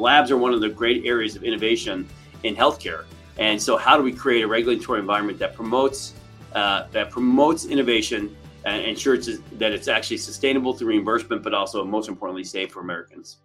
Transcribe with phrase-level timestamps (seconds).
[0.00, 2.08] labs are one of the great areas of innovation
[2.42, 3.04] in healthcare.
[3.38, 6.14] And so, how do we create a regulatory environment that promotes
[6.54, 12.08] uh, that promotes innovation and ensures that it's actually sustainable through reimbursement, but also, most
[12.08, 13.38] importantly, safe for Americans?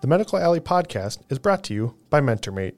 [0.00, 2.74] The Medical Alley podcast is brought to you by MentorMate.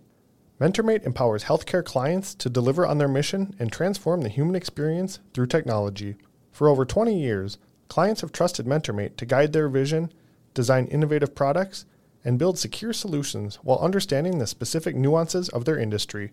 [0.61, 5.47] MentorMate empowers healthcare clients to deliver on their mission and transform the human experience through
[5.47, 6.17] technology.
[6.51, 10.11] For over 20 years, clients have trusted MentorMate to guide their vision,
[10.55, 11.85] design innovative products,
[12.25, 16.33] and build secure solutions while understanding the specific nuances of their industry.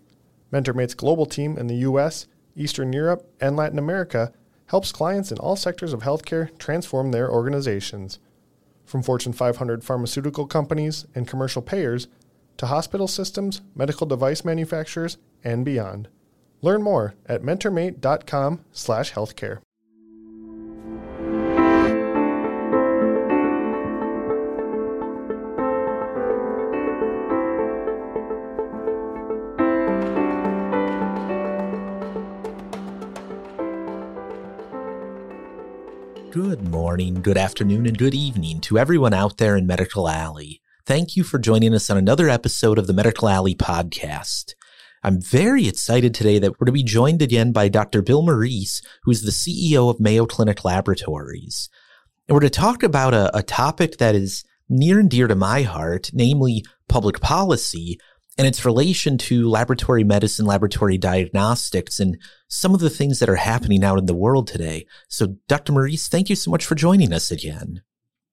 [0.50, 4.32] MentorMate's global team in the US, Eastern Europe, and Latin America
[4.66, 8.18] helps clients in all sectors of healthcare transform their organizations.
[8.86, 12.08] From Fortune 500 pharmaceutical companies and commercial payers
[12.56, 16.06] to hospital systems, medical device manufacturers, and beyond.
[16.62, 19.58] Learn more at mentormate.com/healthcare.
[36.30, 40.60] Good morning, good afternoon, and good evening to everyone out there in Medical Alley.
[40.86, 44.52] Thank you for joining us on another episode of the Medical Alley podcast.
[45.02, 48.02] I'm very excited today that we're to be joined again by Dr.
[48.02, 51.70] Bill Morice, who is the CEO of Mayo Clinic Laboratories.
[52.28, 55.62] And we're to talk about a, a topic that is near and dear to my
[55.62, 57.98] heart, namely public policy
[58.36, 63.36] and its relation to laboratory medicine, laboratory diagnostics, and some of the things that are
[63.36, 64.84] happening out in the world today.
[65.08, 65.72] So, Dr.
[65.72, 67.80] Morice, thank you so much for joining us again.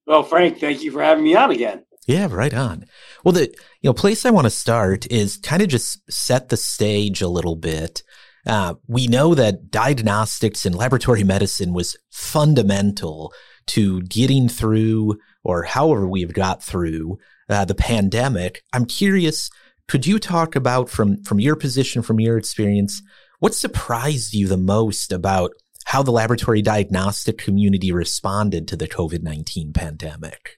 [0.05, 1.85] Well, Frank, thank you for having me on again.
[2.07, 2.85] Yeah, right on.
[3.23, 3.47] Well, the
[3.81, 7.27] you know place I want to start is kind of just set the stage a
[7.27, 8.03] little bit.
[8.45, 13.31] Uh, we know that diagnostics and laboratory medicine was fundamental
[13.67, 18.63] to getting through, or however we've got through uh, the pandemic.
[18.73, 19.51] I'm curious,
[19.87, 23.01] could you talk about from from your position, from your experience,
[23.39, 25.51] what surprised you the most about
[25.85, 30.57] how the laboratory diagnostic community responded to the COVID nineteen pandemic?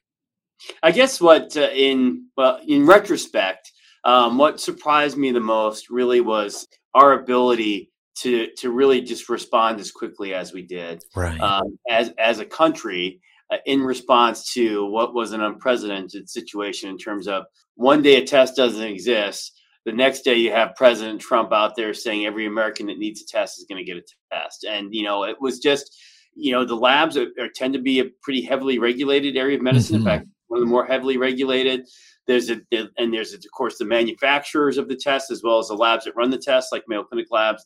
[0.82, 3.72] I guess what uh, in well in retrospect,
[4.04, 9.80] um, what surprised me the most really was our ability to to really just respond
[9.80, 11.40] as quickly as we did, right?
[11.40, 16.98] Um, as as a country, uh, in response to what was an unprecedented situation in
[16.98, 17.44] terms of
[17.76, 21.94] one day a test doesn't exist, the next day you have President Trump out there
[21.94, 25.04] saying every American that needs a test is going to get a test, and you
[25.04, 25.96] know it was just
[26.36, 29.64] you know the labs are, are, tend to be a pretty heavily regulated area of
[29.64, 30.00] medicine.
[30.00, 30.08] Mm-hmm.
[30.08, 31.88] In fact, one of the more heavily regulated.
[32.28, 35.74] There's a and there's of course the manufacturers of the tests as well as the
[35.74, 37.66] labs that run the tests, like Mayo Clinic Labs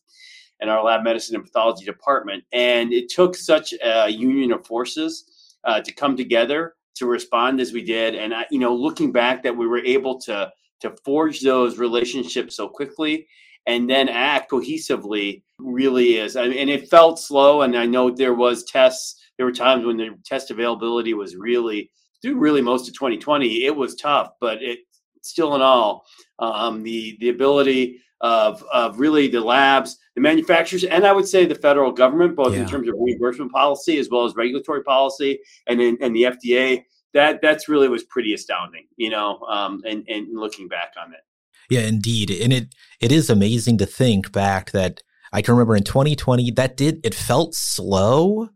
[0.59, 2.43] and our lab medicine and pathology department.
[2.51, 7.73] And it took such a union of forces uh, to come together to respond as
[7.73, 8.15] we did.
[8.15, 12.55] And I, you know, looking back, that we were able to to forge those relationships
[12.55, 13.27] so quickly
[13.67, 16.35] and then act cohesively really is.
[16.35, 17.63] I mean, and it felt slow.
[17.63, 19.21] And I know there was tests.
[19.35, 21.91] There were times when the test availability was really
[22.21, 24.79] through really most of 2020, it was tough, but it
[25.21, 26.05] still in all,
[26.39, 31.45] um, the the ability of of really the labs, the manufacturers, and I would say
[31.45, 32.61] the federal government, both yeah.
[32.61, 36.83] in terms of reimbursement policy as well as regulatory policy, and in, and the FDA.
[37.13, 41.21] That that's really was pretty astounding, you know, um, and and looking back on it.
[41.69, 45.01] Yeah, indeed, and it it is amazing to think back that
[45.31, 48.49] I can remember in 2020 that did it felt slow,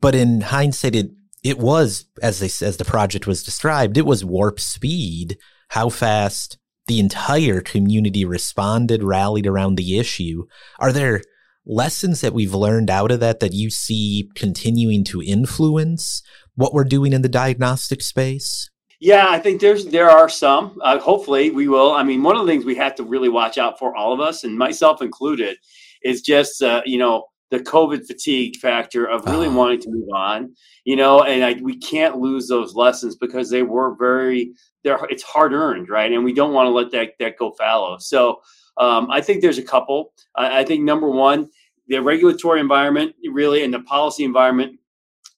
[0.00, 1.10] but in hindsight, it
[1.42, 5.38] it was as they as the project was described, it was warp speed.
[5.70, 10.46] How fast the entire community responded, rallied around the issue.
[10.78, 11.20] Are there
[11.66, 16.22] lessons that we've learned out of that that you see continuing to influence
[16.54, 18.70] what we're doing in the diagnostic space?
[19.00, 20.80] Yeah, I think there's there are some.
[20.82, 21.92] Uh, hopefully, we will.
[21.92, 24.18] I mean, one of the things we have to really watch out for, all of
[24.18, 25.56] us, and myself included,
[26.02, 30.08] is just uh, you know the COVID fatigue factor of really uh wanting to move
[30.14, 30.54] on,
[30.84, 34.52] you know, and I, we can't lose those lessons because they were very,
[34.84, 36.12] they're, it's hard earned, right?
[36.12, 37.96] And we don't want to let that, that go fallow.
[37.98, 38.42] So
[38.76, 40.12] um, I think there's a couple.
[40.36, 41.48] I, I think number one,
[41.88, 44.78] the regulatory environment really and the policy environment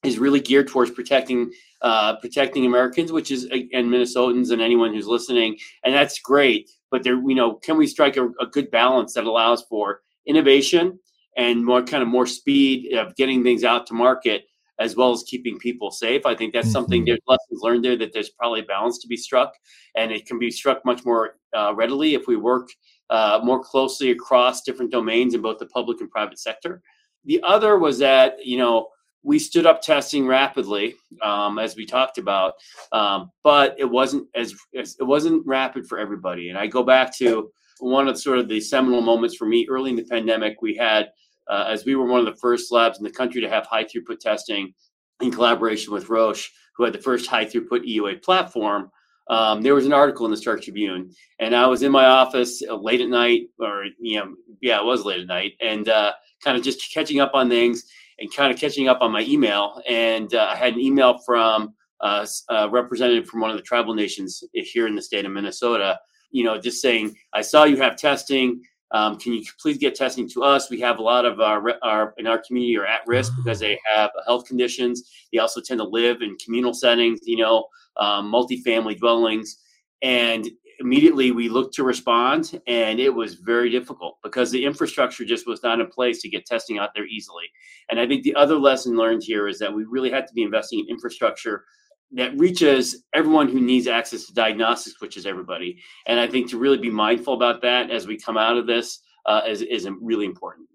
[0.02, 1.52] is really geared towards protecting
[1.82, 6.70] uh, protecting Americans, which is and Minnesotans and anyone who's listening, and that's great.
[6.90, 10.98] But there, you know, can we strike a, a good balance that allows for innovation
[11.36, 14.44] and more kind of more speed of getting things out to market
[14.78, 16.24] as well as keeping people safe.
[16.24, 16.72] I think that's mm-hmm.
[16.72, 19.52] something there's lessons learned there that there's probably a balance to be struck,
[19.94, 22.68] and it can be struck much more uh, readily if we work
[23.10, 26.82] uh, more closely across different domains in both the public and private sector.
[27.26, 28.88] the other was that you know
[29.22, 32.54] we stood up testing rapidly, um, as we talked about,
[32.92, 36.48] um, but it wasn't as, as, it wasn't rapid for everybody.
[36.48, 37.50] And I go back to
[37.80, 40.62] one of sort of the seminal moments for me early in the pandemic.
[40.62, 41.10] We had,
[41.48, 43.84] uh, as we were one of the first labs in the country to have high
[43.84, 44.72] throughput testing
[45.20, 48.90] in collaboration with Roche, who had the first high throughput EUA platform.
[49.28, 52.62] Um, there was an article in the Star Tribune, and I was in my office
[52.68, 56.12] uh, late at night, or you know, yeah, it was late at night, and uh,
[56.42, 57.84] kind of just catching up on things
[58.18, 59.80] and kind of catching up on my email.
[59.88, 63.94] And uh, I had an email from uh, a representative from one of the tribal
[63.94, 65.98] nations here in the state of Minnesota,
[66.30, 68.62] you know, just saying, I saw you have testing.
[68.92, 70.70] Um, can you please get testing to us?
[70.70, 73.78] We have a lot of our, our in our community are at risk because they
[73.92, 75.10] have health conditions.
[75.32, 77.66] They also tend to live in communal settings, you know,
[77.96, 79.58] um, multifamily dwellings.
[80.02, 80.50] And
[80.80, 85.62] immediately we looked to respond and it was very difficult because the infrastructure just was
[85.62, 87.44] not in place to get testing out there easily
[87.90, 90.42] and i think the other lesson learned here is that we really had to be
[90.42, 91.64] investing in infrastructure
[92.12, 95.80] that reaches everyone who needs access to diagnostics which is everybody.
[96.06, 99.00] And i think to really be mindful about that as we come out of this
[99.26, 100.68] uh, is, is really important.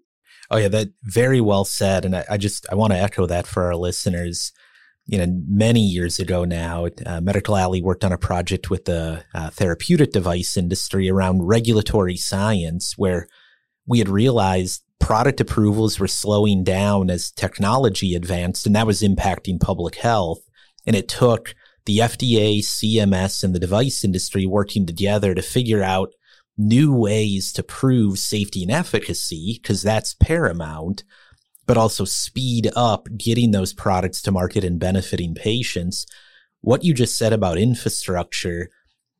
[0.50, 2.04] Oh yeah that very well said.
[2.04, 4.52] And i, I just i want to echo that for our listeners.
[5.08, 9.22] You know, many years ago now, uh, Medical Alley worked on a project with the
[9.32, 13.28] uh, therapeutic device industry around regulatory science, where
[13.86, 19.60] we had realized product approvals were slowing down as technology advanced, and that was impacting
[19.60, 20.40] public health.
[20.86, 21.54] And it took
[21.84, 26.12] the FDA, CMS, and the device industry working together to figure out
[26.56, 31.04] new ways to prove safety and efficacy, because that's paramount
[31.66, 36.06] but also speed up getting those products to market and benefiting patients.
[36.60, 38.70] What you just said about infrastructure,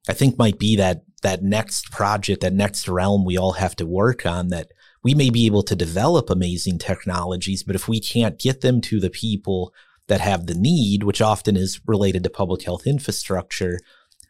[0.08, 3.86] I think might be that that next project, that next realm we all have to
[3.86, 4.68] work on that
[5.02, 9.00] we may be able to develop amazing technologies, but if we can't get them to
[9.00, 9.72] the people
[10.08, 13.80] that have the need, which often is related to public health infrastructure,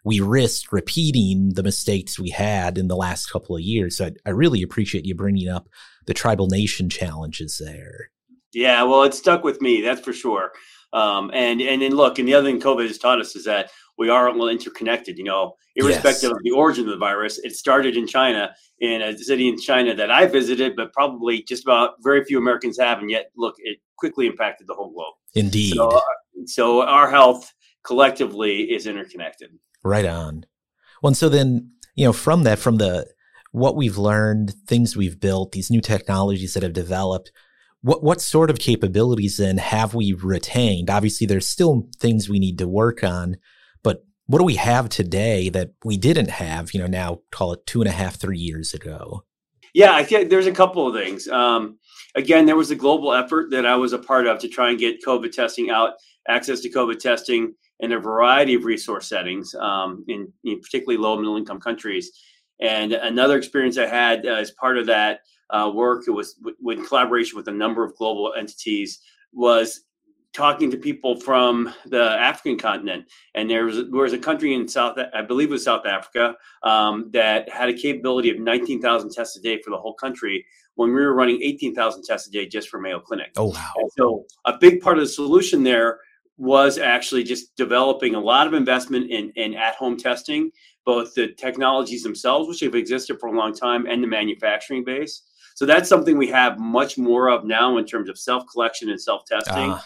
[0.04, 3.96] we risk repeating the mistakes we had in the last couple of years.
[3.96, 5.68] So I, I really appreciate you bringing up
[6.06, 8.10] the tribal nation challenges there.
[8.54, 10.52] Yeah, well, it stuck with me, that's for sure.
[10.92, 13.70] Um, and and then look, and the other thing COVID has taught us is that
[13.98, 15.18] we are all interconnected.
[15.18, 16.32] You know, irrespective yes.
[16.32, 19.94] of the origin of the virus, it started in China, in a city in China
[19.94, 23.78] that I visited, but probably just about very few Americans have, and yet look, it
[23.98, 25.14] quickly impacted the whole globe.
[25.36, 25.74] Indeed.
[25.74, 26.00] So, uh,
[26.46, 27.52] so our health
[27.84, 29.50] collectively is interconnected.
[29.84, 30.44] Right on.
[31.00, 33.06] Well, and so then you know, from that, from the
[33.52, 37.32] what we've learned, things we've built, these new technologies that have developed,
[37.80, 40.90] what what sort of capabilities then have we retained?
[40.90, 43.36] Obviously, there's still things we need to work on,
[43.82, 46.74] but what do we have today that we didn't have?
[46.74, 49.24] You know, now call it two and a half, three years ago.
[49.72, 51.28] Yeah, I think there's a couple of things.
[51.28, 51.78] Um,
[52.16, 54.78] again, there was a global effort that I was a part of to try and
[54.78, 55.94] get COVID testing out,
[56.28, 61.16] access to COVID testing in a variety of resource settings, um, in, in particularly low
[61.16, 62.10] middle income countries.
[62.60, 65.20] And another experience I had uh, as part of that
[65.50, 69.00] uh, work, it was w- in collaboration with a number of global entities,
[69.32, 69.82] was
[70.36, 73.06] talking to people from the African continent.
[73.34, 76.36] And there was, there was a country in South, I believe it was South Africa,
[76.62, 80.44] um, that had a capability of 19,000 tests a day for the whole country
[80.74, 83.32] when we were running 18,000 tests a day just for Mayo Clinic.
[83.36, 83.72] Oh, wow.
[83.76, 86.00] And so a big part of the solution there
[86.36, 90.52] was actually just developing a lot of investment in, in at-home testing
[90.84, 95.22] both the technologies themselves, which have existed for a long time, and the manufacturing base.
[95.56, 99.00] So that's something we have much more of now in terms of self collection and
[99.00, 99.72] self testing.
[99.72, 99.80] Uh.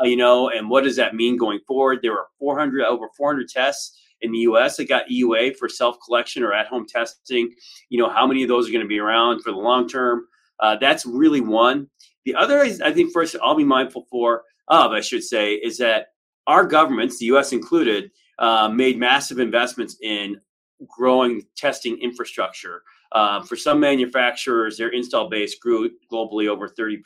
[0.00, 2.00] Uh, you know, and what does that mean going forward?
[2.02, 4.76] There are 400 over 400 tests in the U.S.
[4.76, 7.52] that got EUA for self collection or at home testing.
[7.90, 10.26] You know, how many of those are going to be around for the long term?
[10.60, 11.88] Uh, that's really one.
[12.24, 15.78] The other is, I think, first I'll be mindful for of, I should say, is
[15.78, 16.08] that
[16.46, 17.52] our governments, the U.S.
[17.52, 20.40] included, uh, made massive investments in
[20.86, 22.82] growing testing infrastructure.
[23.12, 26.98] Uh, for some manufacturers, their install base grew globally over 30%.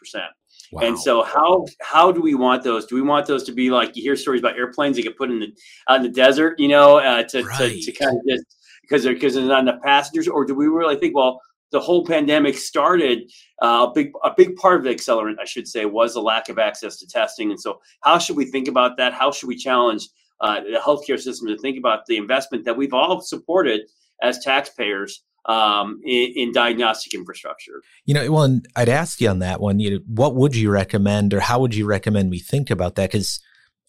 [0.73, 0.83] Wow.
[0.87, 2.87] And so, how how do we want those?
[2.87, 5.31] Do we want those to be like you hear stories about airplanes that get put
[5.31, 5.53] in the
[5.89, 7.59] out in the desert, you know, uh, to, right.
[7.59, 8.45] to, to kind of just
[8.83, 11.41] because they're because they're not enough passengers, or do we really think well?
[11.71, 13.31] The whole pandemic started
[13.63, 16.49] uh, a big a big part of the accelerant, I should say, was the lack
[16.49, 17.51] of access to testing.
[17.51, 19.15] And so, how should we think about that?
[19.15, 20.09] How should we challenge
[20.40, 23.83] uh, the healthcare system to think about the investment that we've all supported
[24.23, 27.80] as taxpayers um, in, in, diagnostic infrastructure.
[28.04, 29.78] You know, well, and I'd ask you on that one.
[29.80, 33.11] You know, what would you recommend, or how would you recommend we think about that?
[33.11, 33.40] Because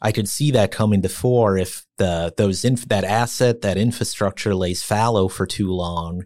[0.02, 4.56] I could see that coming to fore if the those inf- that asset that infrastructure
[4.56, 6.24] lays fallow for too long,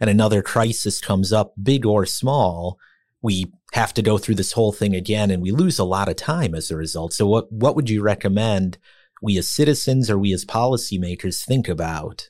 [0.00, 2.78] and another crisis comes up, big or small.
[3.22, 6.14] We have to go through this whole thing again and we lose a lot of
[6.14, 7.12] time as a result.
[7.12, 8.78] So what what would you recommend
[9.22, 12.28] we as citizens or we as policymakers think about?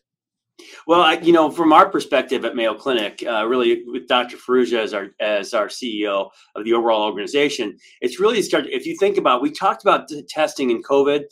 [0.86, 4.36] Well, I, you know, from our perspective at Mayo Clinic, uh, really with Dr.
[4.36, 8.66] Farrugia as our as our CEO of the overall organization, it's really start.
[8.68, 11.24] If you think about, we talked about testing in COVID,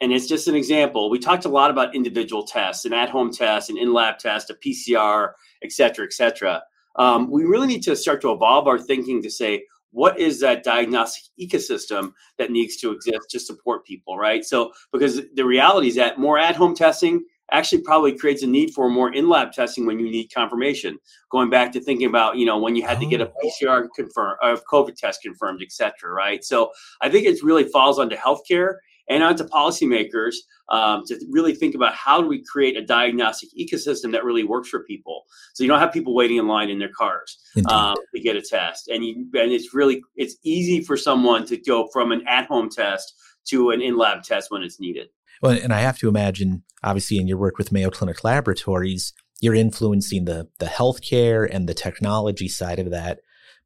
[0.00, 1.10] and it's just an example.
[1.10, 5.32] We talked a lot about individual tests, and at-home tests, and in-lab test, a PCR,
[5.62, 6.62] et cetera, et cetera.
[6.96, 10.62] Um, we really need to start to evolve our thinking to say, what is that
[10.62, 14.44] diagnostic ecosystem that needs to exist to support people, right?
[14.44, 18.88] So, because the reality is that more at-home testing actually probably creates a need for
[18.88, 20.98] more in-lab testing when you need confirmation.
[21.30, 23.50] Going back to thinking about, you know, when you had to get a oh.
[23.60, 26.44] PCR confirmed, a COVID test confirmed, et cetera, right?
[26.44, 26.70] So
[27.00, 28.76] I think it really falls onto healthcare
[29.10, 30.36] and onto policymakers
[30.70, 34.68] um, to really think about how do we create a diagnostic ecosystem that really works
[34.68, 35.24] for people.
[35.52, 37.38] So you don't have people waiting in line in their cars
[37.68, 41.58] um, to get a test, and you, and it's really it's easy for someone to
[41.58, 43.12] go from an at-home test
[43.48, 45.08] to an in-lab test when it's needed.
[45.42, 49.54] Well, and I have to imagine, obviously, in your work with Mayo Clinic Laboratories, you're
[49.54, 53.20] influencing the the healthcare and the technology side of that.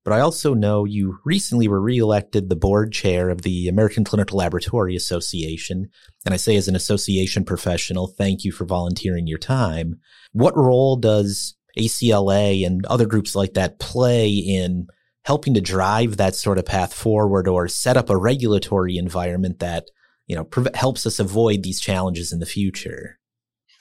[0.05, 4.39] But I also know you recently were reelected the board chair of the American Clinical
[4.39, 5.89] Laboratory Association.
[6.27, 10.01] And I say, as an association professional, thank you for volunteering your time.
[10.33, 14.89] What role does ACLA and other groups like that play in
[15.25, 19.87] helping to drive that sort of path forward or set up a regulatory environment that
[20.27, 23.19] you know pre- helps us avoid these challenges in the future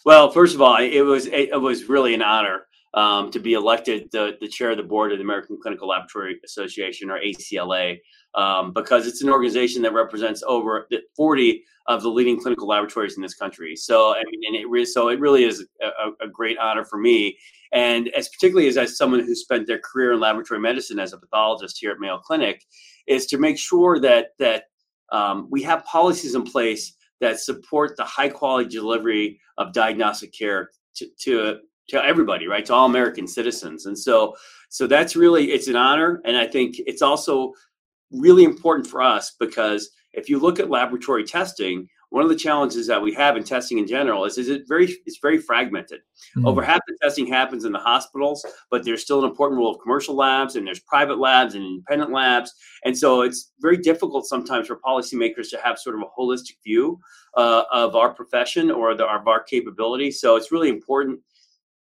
[0.06, 2.62] well first of all it was it was really an honor
[2.94, 6.40] um, to be elected the, the chair of the board of the american clinical laboratory
[6.44, 7.96] association or acla
[8.36, 13.22] um, because it's an organization that represents over 40 of the leading clinical laboratories in
[13.22, 13.76] this country.
[13.76, 16.98] So, I mean, and it re- so it really is a, a, great honor for
[16.98, 17.38] me,
[17.74, 21.18] and as particularly as, as someone who spent their career in laboratory medicine as a
[21.18, 22.64] pathologist here at Mayo Clinic,
[23.08, 24.66] is to make sure that that
[25.12, 30.70] um, we have policies in place that support the high quality delivery of diagnostic care
[30.96, 34.36] to, to to everybody right to all american citizens and so
[34.70, 37.54] so that's really it's an honor and i think it's also
[38.12, 42.86] really important for us because if you look at laboratory testing one of the challenges
[42.86, 46.02] that we have in testing in general is, is it very it's very fragmented.
[46.38, 46.46] Mm-hmm.
[46.46, 49.82] Over half the testing happens in the hospitals, but there's still an important role of
[49.82, 52.54] commercial labs and there's private labs and independent labs,
[52.86, 57.00] and so it's very difficult sometimes for policymakers to have sort of a holistic view
[57.36, 60.12] uh, of our profession or the, of our capability.
[60.12, 61.20] So it's really important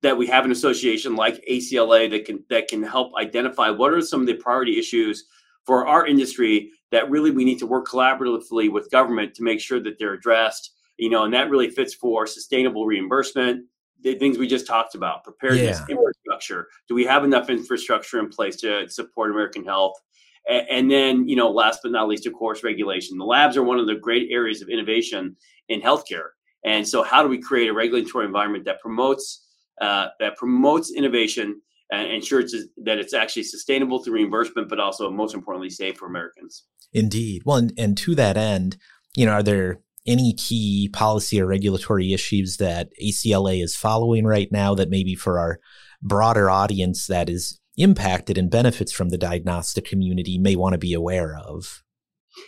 [0.05, 4.01] that we have an association like ACLA that can that can help identify what are
[4.01, 5.25] some of the priority issues
[5.65, 9.79] for our industry that really we need to work collaboratively with government to make sure
[9.79, 13.65] that they're addressed you know and that really fits for sustainable reimbursement
[14.01, 15.95] the things we just talked about preparedness yeah.
[15.95, 16.67] infrastructure.
[16.87, 19.99] Do we have enough infrastructure in place to support american health?
[20.47, 23.17] And, and then you know last but not least of course regulation.
[23.17, 25.35] The labs are one of the great areas of innovation
[25.69, 26.29] in healthcare.
[26.63, 29.44] And so how do we create a regulatory environment that promotes
[29.81, 35.35] uh, that promotes innovation and ensures that it's actually sustainable through reimbursement, but also most
[35.35, 36.63] importantly, safe for Americans.
[36.93, 37.43] Indeed.
[37.45, 38.77] Well, and, and to that end,
[39.15, 44.51] you know, are there any key policy or regulatory issues that ACLA is following right
[44.51, 45.59] now that maybe for our
[46.01, 50.93] broader audience that is impacted and benefits from the diagnostic community may want to be
[50.93, 51.83] aware of?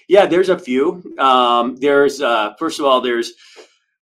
[0.08, 1.04] Yeah, there's a few.
[1.18, 3.32] Um, there's uh, first of all, there's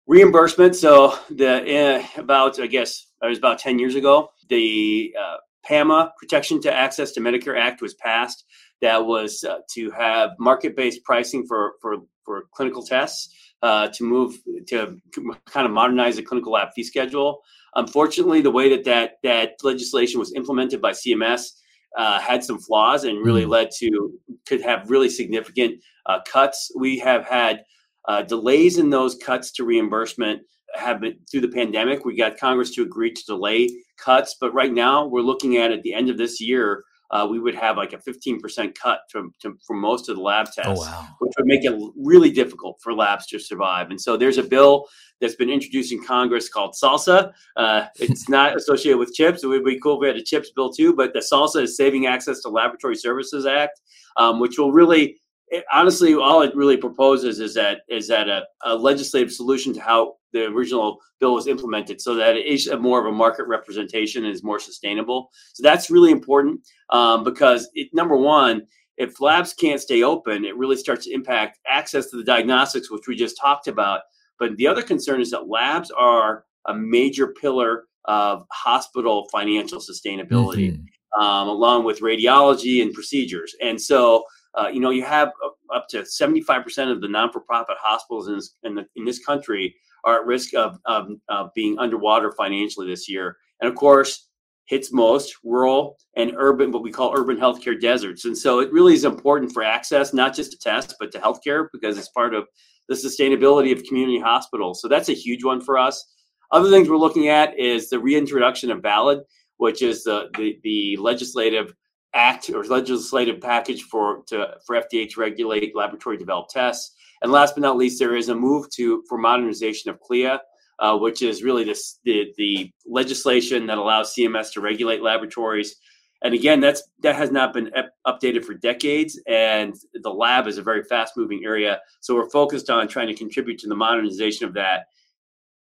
[0.08, 0.76] reimbursement.
[0.76, 6.14] So the uh, about I guess it was about ten years ago, the uh, PAMA
[6.18, 8.46] Protection to Access to Medicare Act was passed.
[8.82, 13.34] That was uh, to have market-based pricing for for for clinical tests
[13.64, 15.00] uh, to move to
[15.46, 17.42] kind of modernize the clinical lab fee schedule.
[17.76, 21.52] Unfortunately, the way that that, that legislation was implemented by CMS
[21.98, 23.50] uh, had some flaws and really mm.
[23.50, 24.14] led to
[24.48, 26.72] could have really significant uh, cuts.
[26.78, 27.64] We have had
[28.08, 30.42] uh, delays in those cuts to reimbursement
[30.78, 32.06] have been through the pandemic.
[32.06, 35.84] We got Congress to agree to delay cuts, but right now we're looking at at
[35.84, 39.58] the end of this year, uh, we would have like a 15% cut to, to,
[39.66, 41.08] for most of the lab oh, tests, oh, wow.
[41.20, 43.92] which would make it really difficult for labs to survive.
[43.92, 44.88] And so there's a bill
[45.22, 47.32] that's been introduced in Congress called SALSA.
[47.56, 49.44] Uh, it's not associated with chips.
[49.44, 51.78] It would be cool if we had a chips bill too, but the SALSA is
[51.78, 53.80] Saving Access to Laboratory Services Act,
[54.18, 55.18] um, which will really
[55.50, 59.82] it, honestly, all it really proposes is that is that a, a, legislative solution to
[59.82, 63.48] how the original bill was implemented, so that it is a more of a market
[63.48, 65.30] representation and is more sustainable.
[65.54, 68.64] So that's really important um, because it, number one,
[68.98, 73.08] if labs can't stay open, it really starts to impact access to the diagnostics, which
[73.08, 74.02] we just talked about.
[74.40, 80.74] But the other concern is that labs are a major pillar of hospital financial sustainability.
[80.74, 81.22] Mm-hmm.
[81.22, 83.56] um, along with radiology and procedures.
[83.62, 84.24] And so,
[84.58, 85.32] uh, you know, you have
[85.74, 90.20] up to 75% of the non-for-profit hospitals in this, in, the, in this country are
[90.20, 93.38] at risk of, of, of being underwater financially this year.
[93.62, 94.28] And of course,
[94.66, 98.26] hits most rural and urban, what we call urban healthcare deserts.
[98.26, 101.68] And so it really is important for access, not just to tests, but to healthcare
[101.72, 102.48] because it's part of
[102.90, 104.82] the sustainability of community hospitals.
[104.82, 106.06] So that's a huge one for us.
[106.52, 109.22] Other things we're looking at is the reintroduction of VALID,
[109.58, 111.74] which is the, the, the legislative
[112.14, 116.96] act or legislative package for to for FDA to regulate laboratory developed tests.
[117.22, 120.42] And last but not least, there is a move to for modernization of CLIA,
[120.80, 125.76] uh, which is really this, the the legislation that allows CMS to regulate laboratories.
[126.24, 130.58] And again, that's that has not been ep- updated for decades, and the lab is
[130.58, 131.80] a very fast moving area.
[132.00, 134.88] So we're focused on trying to contribute to the modernization of that.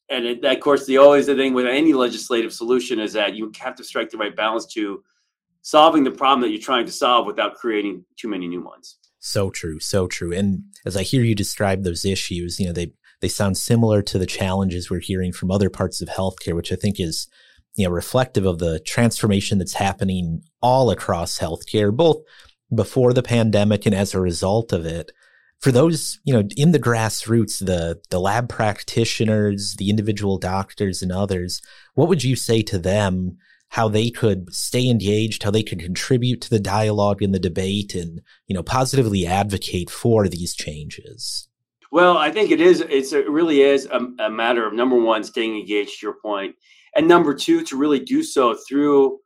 [0.10, 3.50] And it, of course, the always the thing with any legislative solution is that you
[3.60, 5.02] have to strike the right balance to
[5.62, 8.98] solving the problem that you're trying to solve without creating too many new ones.
[9.20, 10.34] So true, so true.
[10.34, 14.18] And as I hear you describe those issues, you know, they they sound similar to
[14.18, 17.28] the challenges we're hearing from other parts of healthcare, which I think is,
[17.76, 22.18] you know, reflective of the transformation that's happening all across healthcare, both
[22.74, 25.12] before the pandemic and as a result of it.
[25.60, 31.12] For those, you know, in the grassroots, the the lab practitioners, the individual doctors and
[31.12, 31.62] others,
[31.94, 33.38] what would you say to them
[33.72, 37.96] how they could stay engaged, how they could contribute to the dialogue and the debate
[37.96, 41.48] and, you know, positively advocate for these changes?
[41.90, 42.82] Well, I think it is.
[42.82, 46.00] It's it really is a, a, matter of number one, staying engaged.
[46.00, 46.56] To your point,
[46.96, 49.20] and number two, to really do so through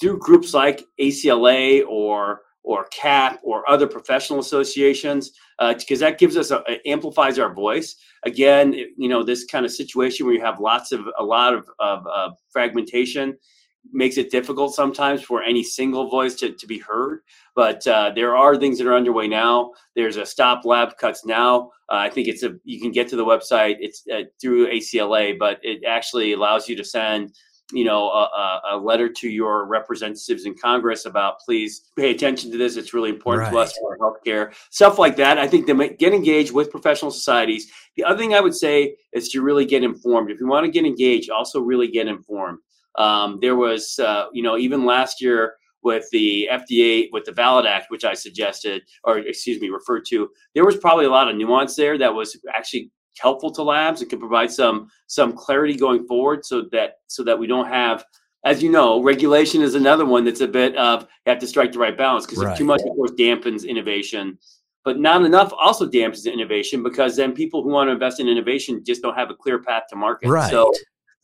[0.00, 6.36] through groups like ACLA or or CAP or other professional associations, because uh, that gives
[6.36, 7.96] us a, amplifies our voice.
[8.24, 11.68] Again, you know, this kind of situation where you have lots of a lot of,
[11.78, 13.36] of uh, fragmentation
[13.92, 17.20] makes it difficult sometimes for any single voice to, to be heard.
[17.54, 19.72] But uh, there are things that are underway now.
[19.94, 21.70] There's a stop lab cuts now.
[21.90, 23.76] Uh, I think it's a you can get to the website.
[23.80, 27.34] It's uh, through ACLA, but it actually allows you to send
[27.72, 32.56] you know a, a, letter to your representatives in Congress about please pay attention to
[32.56, 32.76] this.
[32.76, 33.52] It's really important right.
[33.52, 35.38] to us for healthcare stuff like that.
[35.38, 37.70] I think they get engaged with professional societies.
[37.96, 40.30] The other thing I would say is to really get informed.
[40.30, 42.58] If you want to get engaged, also really get informed.
[42.98, 47.64] Um, there was, uh, you know, even last year with the FDA, with the VALID
[47.66, 51.36] Act, which I suggested, or excuse me, referred to, there was probably a lot of
[51.36, 54.02] nuance there that was actually helpful to labs.
[54.02, 58.04] It could provide some some clarity going forward, so that so that we don't have,
[58.44, 61.72] as you know, regulation is another one that's a bit of you have to strike
[61.72, 62.56] the right balance because right.
[62.56, 64.38] too much, of course, dampens innovation.
[64.84, 68.82] But not enough also dampens innovation because then people who want to invest in innovation
[68.84, 70.30] just don't have a clear path to market.
[70.30, 70.50] Right.
[70.50, 70.72] So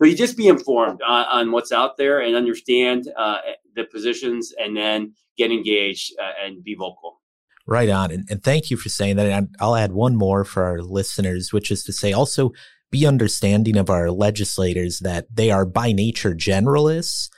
[0.01, 3.39] so you just be informed on, on what's out there and understand uh,
[3.75, 7.21] the positions and then get engaged uh, and be vocal.
[7.67, 8.11] Right on.
[8.11, 9.27] And, and thank you for saying that.
[9.27, 12.51] And I'll add one more for our listeners, which is to say also
[12.91, 17.29] be understanding of our legislators that they are by nature generalists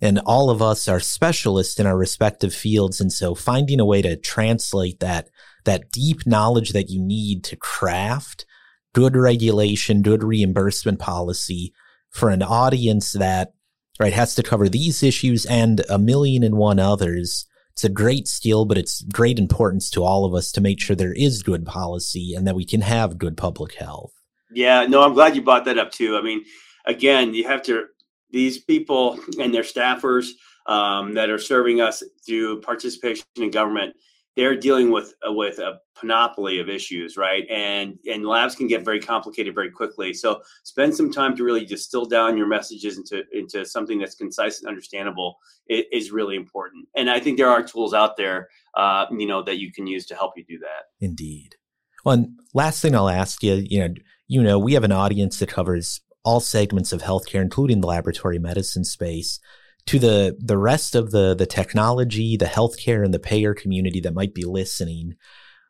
[0.00, 3.00] and all of us are specialists in our respective fields.
[3.00, 5.28] And so finding a way to translate that,
[5.64, 8.46] that deep knowledge that you need to craft
[8.94, 11.72] good regulation, good reimbursement policy
[12.10, 13.52] for an audience that
[14.00, 17.46] right has to cover these issues and a million and one others.
[17.72, 20.96] It's a great skill but it's great importance to all of us to make sure
[20.96, 24.12] there is good policy and that we can have good public health.
[24.52, 26.16] Yeah no i'm glad you brought that up too.
[26.16, 26.44] I mean
[26.84, 27.86] again you have to
[28.30, 30.30] these people and their staffers
[30.66, 33.96] um, that are serving us through participation in government
[34.38, 37.44] they're dealing with uh, with a panoply of issues, right?
[37.50, 40.14] And and labs can get very complicated very quickly.
[40.14, 44.60] So spend some time to really distill down your messages into into something that's concise
[44.60, 46.86] and understandable it, is really important.
[46.96, 50.06] And I think there are tools out there, uh, you know, that you can use
[50.06, 50.84] to help you do that.
[51.04, 51.56] Indeed.
[52.04, 53.94] Well, and last thing I'll ask you, you know,
[54.28, 58.38] you know, we have an audience that covers all segments of healthcare, including the laboratory
[58.38, 59.40] medicine space
[59.88, 64.12] to the the rest of the the technology, the healthcare, and the payer community that
[64.12, 65.14] might be listening,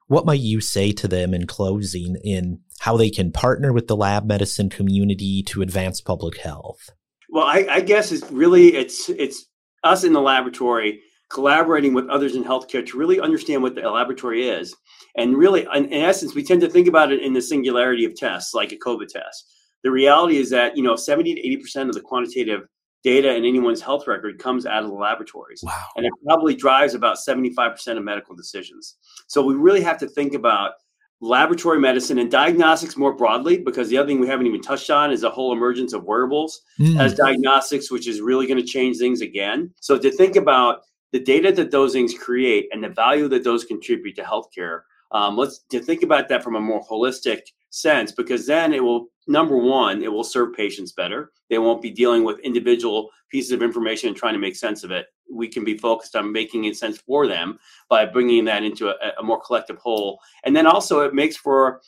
[0.09, 3.97] what might you say to them in closing in how they can partner with the
[3.97, 6.91] lab medicine community to advance public health?
[7.31, 9.47] Well, I, I guess it's really it's it's
[9.85, 11.01] us in the laboratory
[11.31, 14.75] collaborating with others in healthcare to really understand what the laboratory is.
[15.17, 18.17] And really, in, in, essence, we tend to think about it in the singularity of
[18.17, 19.45] tests, like a COVID test.
[19.85, 22.63] The reality is that, you know, 70 to 80% of the quantitative
[23.05, 25.61] data in anyone's health record comes out of the laboratories.
[25.63, 25.85] Wow.
[25.97, 28.97] And it probably drives about 75% of medical decisions.
[29.29, 30.73] So we really have to think about
[31.21, 35.11] laboratory medicine and diagnostics more broadly, because the other thing we haven't even touched on
[35.11, 36.99] is the whole emergence of wearables mm.
[37.01, 39.73] as diagnostics, which is really going to change things again.
[39.81, 40.83] So to think about
[41.13, 45.37] the data that those things create and the value that those contribute to healthcare, um,
[45.37, 49.57] let's to think about that from a more holistic sense, because then it will number
[49.57, 51.33] one, it will serve patients better.
[51.51, 54.91] They won't be dealing with individual pieces of information and trying to make sense of
[54.91, 55.07] it.
[55.31, 57.59] We can be focused on making it sense for them
[57.91, 60.19] by bringing that into a, a more collective whole.
[60.45, 61.83] And then also, it makes for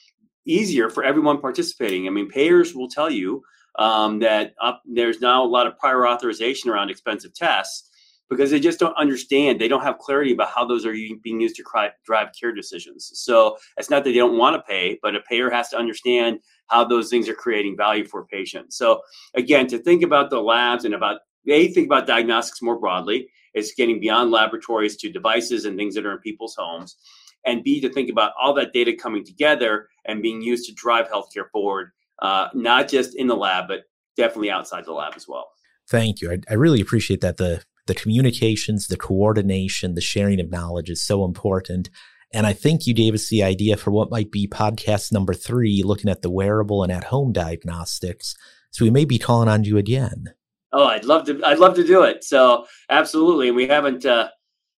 [0.46, 2.06] easier for everyone participating.
[2.06, 3.42] I mean, payers will tell you
[3.78, 7.89] um, that up, there's now a lot of prior authorization around expensive tests
[8.30, 9.60] because they just don't understand.
[9.60, 11.64] They don't have clarity about how those are being used to
[12.04, 13.10] drive care decisions.
[13.14, 16.38] So it's not that they don't want to pay, but a payer has to understand
[16.68, 18.78] how those things are creating value for patients.
[18.78, 19.02] So
[19.34, 23.74] again, to think about the labs and about a think about diagnostics more broadly, it's
[23.74, 26.96] getting beyond laboratories to devices and things that are in people's homes.
[27.44, 31.08] And B, to think about all that data coming together and being used to drive
[31.08, 31.90] healthcare forward,
[32.20, 33.80] uh, not just in the lab, but
[34.16, 35.50] definitely outside the lab as well.
[35.88, 36.30] Thank you.
[36.30, 37.38] I, I really appreciate that.
[37.38, 41.90] The the communications, the coordination, the sharing of knowledge is so important.
[42.32, 45.82] And I think you gave us the idea for what might be podcast number three,
[45.84, 48.36] looking at the wearable and at home diagnostics.
[48.70, 50.26] So we may be calling on you again.
[50.72, 51.40] Oh, I'd love to.
[51.44, 52.22] I'd love to do it.
[52.22, 53.50] So absolutely.
[53.50, 54.06] We haven't.
[54.06, 54.28] Uh,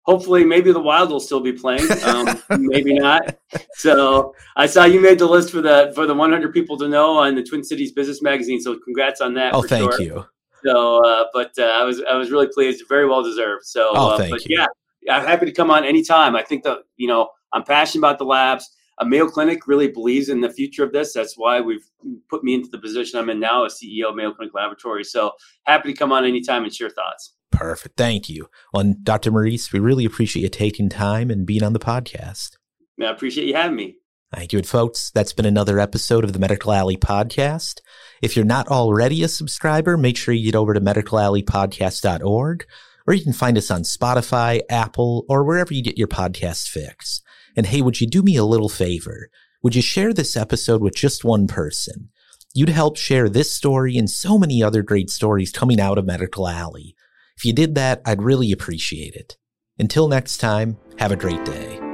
[0.03, 1.87] hopefully, maybe the Wild will still be playing.
[2.05, 3.37] Um, maybe not.
[3.75, 7.19] So I saw you made the list for the for the 100 people to know
[7.19, 8.61] on the Twin Cities Business Magazine.
[8.61, 9.55] So congrats on that.
[9.55, 10.01] Oh, thank sure.
[10.01, 10.25] you.
[10.65, 12.83] So, uh, but uh, I was I was really pleased.
[12.89, 13.65] Very well deserved.
[13.65, 14.57] So, oh, uh, thank but you.
[14.59, 16.37] yeah, I'm happy to come on anytime.
[16.37, 18.69] I think that you know I'm passionate about the labs.
[18.99, 21.15] A Mayo Clinic really believes in the future of this.
[21.15, 21.87] That's why we've
[22.29, 25.05] put me into the position I'm in now as CEO of Mayo Clinic Laboratory.
[25.05, 25.33] So
[25.65, 27.33] happy to come on anytime and share thoughts.
[27.51, 27.97] Perfect.
[27.97, 28.49] Thank you.
[28.73, 29.31] Well, and Dr.
[29.31, 32.59] Morice, we really appreciate you taking time and being on the podcast.
[33.01, 33.97] I appreciate you having me.
[34.35, 34.63] Thank you.
[34.63, 37.81] Folks, that's been another episode of the Medical Alley podcast.
[38.23, 42.65] If you're not already a subscriber, make sure you get over to medicalalleypodcast.org
[43.07, 47.23] or you can find us on Spotify, Apple, or wherever you get your podcast fix.
[47.57, 49.31] And hey, would you do me a little favor?
[49.63, 52.11] Would you share this episode with just one person?
[52.55, 56.49] You'd help share this story and so many other great stories coming out of Medical
[56.49, 56.95] Alley.
[57.37, 59.37] If you did that, I'd really appreciate it.
[59.79, 61.90] Until next time, have a great day.